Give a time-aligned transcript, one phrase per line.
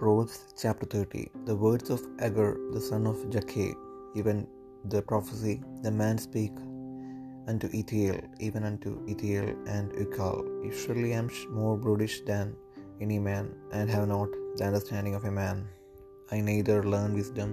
[0.00, 3.74] Proverbs chapter 30 The words of Agur, the son of Jakeh,
[4.14, 4.46] even
[4.92, 6.52] the prophecy, the man speak
[7.48, 10.36] unto Ithiel, even unto Ithiel and Ucal.
[10.80, 12.54] Surely I am more brutish than
[13.00, 15.66] any man, and have not the understanding of a man.
[16.30, 17.50] I neither learn wisdom,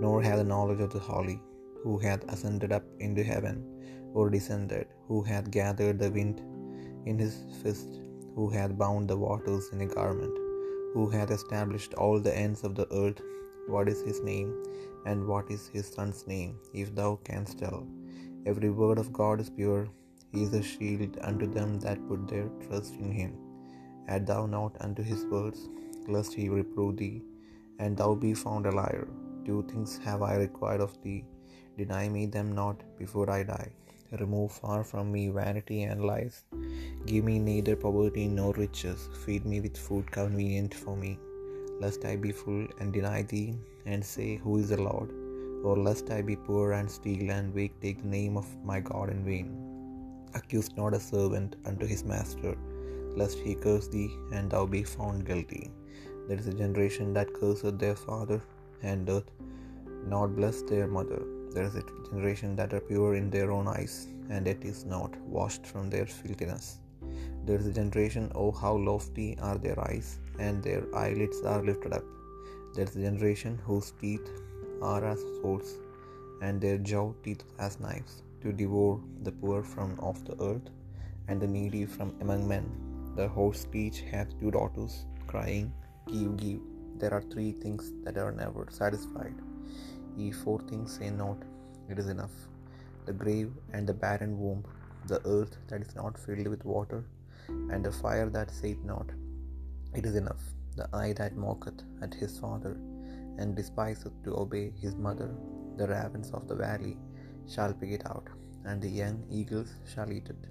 [0.00, 1.38] nor have the knowledge of the holy,
[1.82, 3.56] who hath ascended up into heaven,
[4.14, 6.40] or descended, who hath gathered the wind
[7.04, 8.00] in his fist,
[8.34, 10.43] who hath bound the waters in a garment,
[10.94, 13.20] who hath established all the ends of the earth.
[13.74, 14.50] What is his name,
[15.08, 16.52] and what is his son's name,
[16.82, 17.80] if thou canst tell?
[18.50, 19.84] Every word of God is pure.
[20.32, 23.32] He is a shield unto them that put their trust in him.
[24.14, 25.60] Add thou not unto his words,
[26.14, 27.18] lest he reprove thee,
[27.78, 29.06] and thou be found a liar.
[29.46, 31.20] Two things have I required of thee,
[31.80, 33.70] deny me them not before I die.
[34.20, 36.44] Remove far from me vanity and lies.
[37.06, 39.08] Give me neither poverty nor riches.
[39.24, 41.18] Feed me with food convenient for me,
[41.80, 43.54] lest I be full and deny thee,
[43.86, 45.10] and say, Who is the Lord?
[45.64, 49.10] Or lest I be poor and steal and wake take the name of my God
[49.10, 49.48] in vain.
[50.34, 52.56] Accuse not a servant unto his master,
[53.16, 55.70] lest he curse thee, and thou be found guilty.
[56.28, 58.40] There is a generation that curseth their father,
[58.82, 59.30] and doth
[60.14, 61.22] not bless their mother.
[61.54, 63.94] There is a generation that are pure in their own eyes,
[64.28, 66.66] and yet is not washed from their filthiness.
[67.46, 70.08] There is a generation, oh, how lofty are their eyes,
[70.46, 72.06] and their eyelids are lifted up.
[72.74, 74.28] There is a generation whose teeth
[74.82, 75.70] are as swords,
[76.42, 80.68] and their jaw teeth as knives, to devour the poor from off the earth,
[81.28, 82.66] and the needy from among men.
[83.18, 84.94] The horseleach hath two daughters,
[85.32, 85.72] crying,
[86.12, 86.62] Give, give.
[87.00, 89.36] There are three things that are never satisfied.
[90.16, 91.38] Ye four things say not,
[91.90, 92.36] it is enough.
[93.06, 94.64] The grave and the barren womb,
[95.06, 97.04] the earth that is not filled with water,
[97.48, 99.10] and the fire that saith not,
[99.94, 100.44] it is enough.
[100.76, 102.76] The eye that mocketh at his father,
[103.38, 105.30] and despiseth to obey his mother,
[105.76, 106.96] the ravens of the valley
[107.52, 108.28] shall pick it out,
[108.64, 110.42] and the young eagles shall eat it.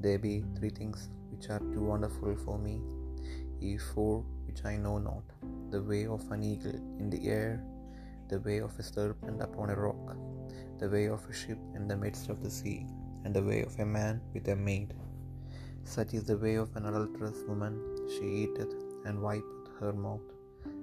[0.00, 2.80] There be three things which are too wonderful for me,
[3.60, 5.24] ye four which I know not,
[5.70, 7.62] the way of an eagle in the air,
[8.32, 10.16] the way of a serpent upon a rock,
[10.78, 12.86] the way of a ship in the midst of the sea,
[13.24, 14.94] and the way of a man with a maid.
[15.84, 17.74] Such is the way of an adulterous woman,
[18.14, 18.72] she eateth
[19.04, 20.28] and wipeth her mouth,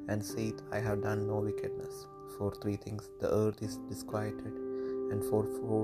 [0.10, 1.96] and saith, I have done no wickedness.
[2.38, 4.56] For three things the earth is disquieted,
[5.12, 5.84] and for four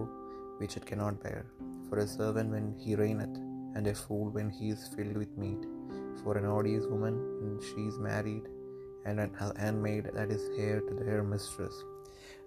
[0.59, 1.46] which it cannot bear.
[1.90, 3.38] For a servant when he reigneth,
[3.75, 5.64] and a fool when he is filled with meat.
[6.22, 8.46] For an odious woman when she is married,
[9.06, 11.76] and an handmaid that is heir to her mistress.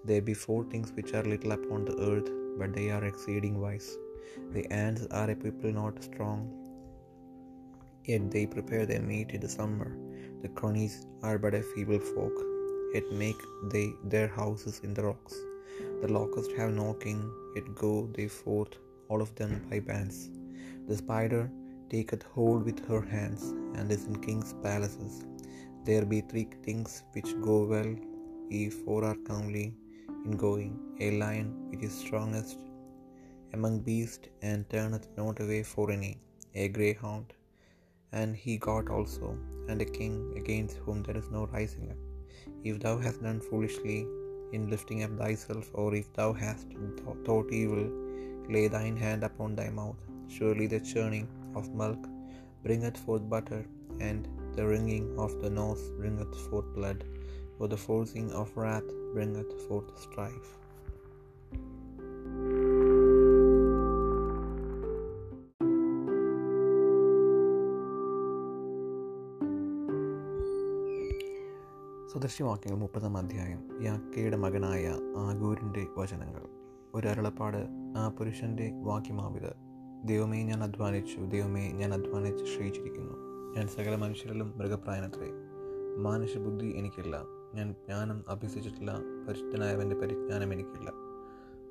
[0.04, 3.88] There be four things which are little upon the earth, but they are exceeding wise.
[4.52, 6.40] The ants are a people not strong,
[8.04, 9.90] yet they prepare their meat in the summer.
[10.42, 12.36] The conies are but a feeble folk,
[12.94, 13.40] yet make
[13.72, 15.34] they their houses in the rocks.
[16.02, 17.20] The locusts have no king,
[17.54, 18.74] yet go they forth,
[19.08, 20.30] all of them by bands.
[20.88, 21.50] The spider
[21.90, 23.42] taketh hold with her hands,
[23.76, 25.24] and is in kings' palaces.
[25.84, 27.92] There be three things which go well,
[28.50, 29.66] ye four are comely
[30.24, 32.58] in going, a lion which is strongest
[33.54, 36.14] among beasts, and turneth not away for any,
[36.54, 37.32] a greyhound,
[38.12, 39.28] and he got also,
[39.68, 41.96] and a king against whom there is no rising up.
[42.64, 44.00] If thou hast done foolishly
[44.52, 46.68] in lifting up thyself, or if thou hast
[47.24, 47.86] thought evil,
[48.54, 49.96] lay thine hand upon thy mouth.
[50.36, 52.02] Surely the churning of milk
[52.64, 53.62] bringeth forth butter,
[54.00, 57.02] and the ringing of the nose bringeth forth blood,
[57.58, 60.58] for the forcing of wrath bringeth forth strife.
[72.14, 73.82] സദൃശ്യവാക്യങ്ങൾ മുപ്പതാം അധ്യായം.
[73.82, 76.40] യാക്കയുടെ മകനായ ആഗൂരിന്റെ വചനങ്ങൾ.
[76.94, 77.66] ഒരു അരുളപ്പാട്
[77.96, 79.52] ആ പുരുഷന്റെ വാക്യമാവിത്.
[80.04, 81.20] ദൈവമേ ഞാൻ അധ്വാനിച്ചു.
[81.20, 85.30] ദൈവമേ ഞാൻ അധ്വാനിച്ച് ക്ഷയിച്ചിരിക്കുന്നു ഞാൻ സകല മനുഷ്യരിലും മൃഗപ്രായനത്രേ.
[85.96, 87.22] മാനുഷബുദ്ധി എനിക്കില്ല.
[87.54, 88.98] ഞാൻ ജ്ഞാനം അഭ്യസിച്ചിട്ടില്ല.
[89.28, 90.92] പരിശുദ്ധനായവന്റെ പരിജ്ഞാനം എനിക്കില്ല.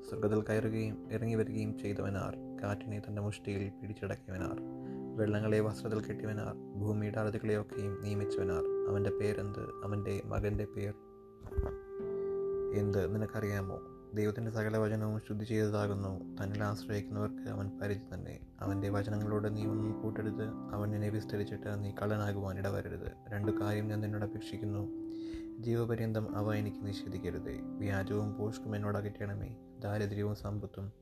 [0.08, 2.36] സ്വർഗത്തിൽ കയറുകയും ഇറങ്ങി വരികയും ചെയ്തവനാർ.
[2.62, 4.60] കാറ്റിനെ തന്റെ മുഷ്ടിയിൽ പിടിച്ചടക്കിയവനാർ.
[5.16, 6.54] വെള്ളങ്ങളെ വസ്ത്രത്തിൽ കെട്ടിയവനാർ.
[6.54, 8.90] ഭൂമിയുടെ അറുതികളെയൊക്കെയും നിയമിച്ചവനാർ.
[8.90, 9.60] അവന്റെ പേരെന്ത്?
[9.84, 10.94] അവന്റെ മകന്റെ പേർ
[12.74, 13.14] എന്ത്?
[13.14, 13.80] നിനക്കറിയാമോ?
[14.14, 16.36] ദൈവത്തിന്റെ സകല വചനവും ശുദ്ധി ചെയ്തതാകുന്നു.
[16.36, 18.40] തന്നിൽ ആശ്രയിക്കുന്നവർക്ക് അവൻ പരിചി തന്നെ.
[18.60, 20.44] അവന്റെ വചനങ്ങളോട് നീ ഒന്നും കൂട്ടരുത്.
[20.72, 23.12] അവൻ നിന്നെ വിസ്തരിച്ചിട്ട് നീ കള്ളനാകുവാൻ ഇടവരരുത്.
[23.28, 25.08] രണ്ടു കാര്യം ഞാൻ നിന്നോട് അപേക്ഷിക്കുന്നു.
[25.62, 27.60] ജീവപര്യന്തം അവ എനിക്ക് നിഷേധിക്കരുതേ.
[27.60, 29.56] വ്യാജവും പോഷ്കും എന്നോട് അകറ്റണമേ.
[29.78, 30.92] ദാരിദ്ര്യവും സമ്പത്തും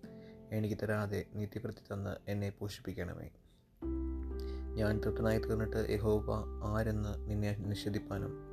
[0.50, 3.30] എനിക്ക് തരാതെ നീതിപ്രതി തന്ന് എന്നെ പോഷിപ്പിക്കണമേ.
[4.74, 6.26] ഞാൻ തൃപ്തനായി തീർന്നിട്ട് യഹോവ
[6.64, 8.45] ആരെന്ന് നിന്നെ നിഷേധിപ്പാനും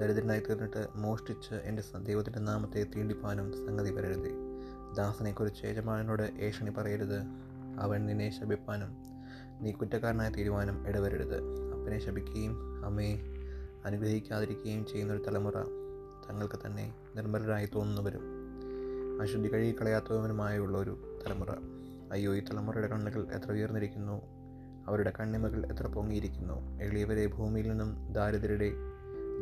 [0.00, 4.30] ദരിദ്രനായി തീർന്നിട്ട് മോഷ്ടിച്ച് എന്റെ ദൈവത്തിന്റെ നാമത്തെ തീണ്ടിപ്പാനും സംഗതി വരരുത്.
[4.96, 7.18] ദാസനെക്കുറിച്ച് യജമാനോട് ഏഷണി പറയരുത്.
[7.78, 8.96] അവൻ നിന്നെ ശപിപ്പാനും
[9.60, 11.36] നീ കുറ്റക്കാരനായി തീരുവാനും ഇടവരരുത്.
[11.72, 13.18] അപ്പനെ ശപിക്കുകയും അമ്മയെ
[13.84, 15.52] അനുഗ്രഹിക്കാതിരിക്കുകയും ചെയ്യുന്നൊരു തലമുറ
[16.28, 18.22] തങ്ങൾക്ക് തന്നെ നിർമ്മലരായി തോന്നുന്നവരും
[19.22, 21.50] അശുദ്ധി കഴുകിക്കളയാത്തവനുമായുള്ള ഒരു തലമുറ.
[22.12, 24.22] അയ്യോ ഈ തലമുറയുടെ കണ്ണുകൾ എത്ര ഉയർന്നിരിക്കുന്നു.
[24.86, 26.82] അവരുടെ കണ്ണിമകൾ എത്ര പൊങ്ങിയിരിക്കുന്നു.
[26.82, 28.72] എളിയവരെ ഭൂമിയിൽ നിന്നും ദാരിദ്ര്യരുടെ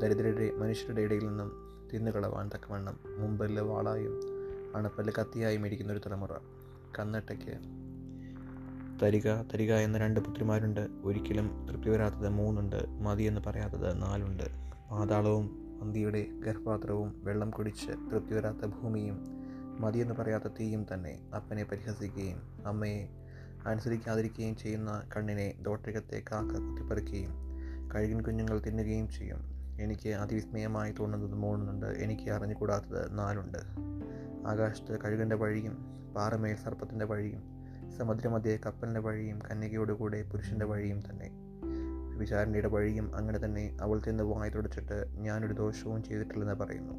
[0.03, 1.53] ദരിദ്രരുടെ മനുഷ്യരുടെ ഇടയിൽ നിന്നും
[1.93, 4.21] തിന്നുകളവാൻ തക്കവണ്ണം മുമ്പല്ല് വാളായും
[4.77, 6.31] അണപ്പല്ല് കത്തിയായും ഇരിക്കുന്ന ഒരു തലമുറ.
[6.99, 7.59] കന്നട്ടയ്ക്ക്
[9.03, 10.89] തരിക തരിക എന്ന രണ്ട് പുത്രിമാരുണ്ട്.
[11.05, 12.77] ഒരിക്കലും തൃപ്തി വരാത്തത് മൂന്നുണ്ട്
[13.21, 14.45] എന്ന് പറയാത്തത് നാലുണ്ട്.
[14.91, 19.19] പാതാളവും മന്തിയുടെ ഗർഭപാത്രവും വെള്ളം കുടിച്ച് തൃപ്തി വരാത്ത ഭൂമിയും
[19.81, 23.09] മതിയെന്ന് പറയാത്ത തീയും തന്നെ അപ്പനെ പരിഹസിക്കുകയും അമ്മയെ
[23.67, 27.31] അനുസരിക്കാതിരിക്കുകയും ചെയ്യുന്ന കണ്ണിനെ ദോട്ടകത്തെ കാക്ക കുത്തിപ്പറിക്കുകയും
[27.95, 29.56] കഴുകിൻ കുഞ്ഞുങ്ങൾ തിന്നുകയും ചെയ്യും.
[29.81, 33.59] എനിക്ക് അതിവിസ്മയമായി തോന്നുന്നത് മൂന്നുണ്ട് എനിക്ക് അറിഞ്ഞുകൂടാത്തത് നാലുണ്ട്.
[34.49, 37.43] ആകാശത്ത് കഴുകന്റെ വഴിയും പാറമേൽ സർപ്പത്തിന്റെ വഴിയും
[37.99, 41.31] സമുദ്രമധ്യേ കപ്പലിന്റെ വഴിയും കന്യകയോടുകൂടെ പുരുഷന്റെ വഴിയും തന്നെ.
[42.19, 46.95] വിചാരണയുടെ വഴിയും അങ്ങനെ തന്നെ അവൾ തിന്ന് വായി തുടച്ചിട്ട് ഞാനൊരു ദോഷവും ചെയ്തിട്ടില്ലെന്ന് പറയുന്നു.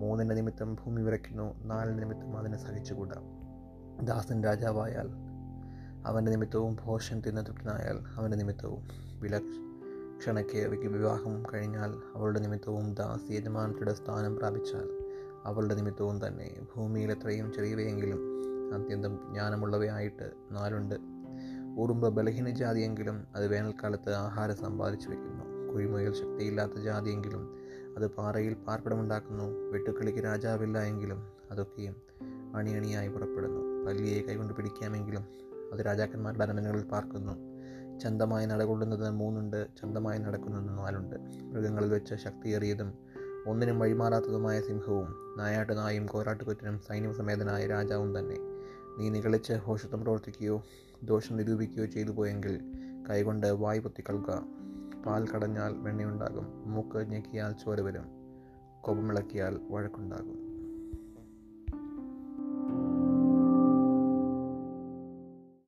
[0.00, 3.20] മൂന്നിന്റെ നിമിത്തം ഭൂമി വിറയ്ക്കുന്നു നാലിന്റെ നിമിത്തം അതിനെ സഹിച്ചുകൂടാ.
[4.02, 5.10] ദാസൻ രാജാവായാൽ
[6.06, 8.82] അവന്റെ നിമിത്തവും ഭോഷൻ തിന്ന തൃപ്തനായാൽ അവന്റെ നിമിത്തവും
[10.28, 15.12] വിലക്ഷണയ്ക്ക് വിവാഹം കഴിഞ്ഞാൽ അവളുടെ നിമിത്തവും ദാസി യജമാനത്തിയുടെ സ്ഥാനം പ്രാപിച്ചാൽ
[15.44, 18.20] അവളുടെ നിമിത്തവും തന്നെ ഭൂമിയിൽ എത്രയും ചെറിയവയെങ്കിലും
[18.74, 20.94] അത്യന്തം ജ്ഞാനമുള്ളവയായിട്ട് നാലുണ്ട്.
[21.78, 25.72] ഉറുമ്പ് ബലഹീന ജാതിയെങ്കിലും അത് വേനൽക്കാലത്ത് ആഹാരം സമ്പാദിച്ചു വയ്ക്കുന്നു.
[25.72, 27.58] കുഴിമുയൽ ശക്തിയില്ലാത്ത ജാതിയെങ്കിലും
[27.96, 29.44] അത് പാറയിൽ പാർപ്പിടമുണ്ടാക്കുന്നു.
[29.44, 31.96] വെട്ടുക്കിളിക്ക് രാജാവില്ല എങ്കിലും അതൊക്കെയും
[32.56, 33.84] അണിയണിയായി പുറപ്പെടുന്നു.
[33.86, 35.26] പല്ലിയെ കൈകൊണ്ട് പിടിക്കാമെങ്കിലും
[35.72, 37.53] അത് രാജാക്കന്മാരുടെ അരമനകളിൽ പാർക്കുന്നു.
[38.00, 41.16] ചന്തമായി നടകൊള്ളുന്നത് മൂന്നുണ്ട് ചന്തമായി നടക്കുന്നത് നാലുണ്ട്.
[41.42, 42.92] മൃഗങ്ങളിൽ വെച്ച് ശക്തിയേറിയതും
[43.46, 48.36] ഒന്നിനും വഴിമാറാത്തതുമായ സിംഹവും നായാട്ട് നായും കോരാട്ടുകൊറ്റനും സൈന്യസമേതനായ രാജാവും തന്നെ.
[48.98, 50.62] നീ നികളിച്ച് ഹോഷത്വം പ്രവർത്തിക്കുകയോ
[51.02, 52.60] ദോഷം നിരൂപിക്കുകയോ ചെയ്തു പോയെങ്കിൽ
[53.10, 54.42] കൈകൊണ്ട് വായ് പൊത്തിക്കൽക്കുക
[55.06, 58.06] പാൽ കടഞ്ഞാൽ വെണ്ണയുണ്ടാകും മൂക്ക് ഞെക്കിയാൽ ചോര വരും
[58.80, 60.43] കൊപമിളക്കിയാൽ വഴക്കുണ്ടാകും.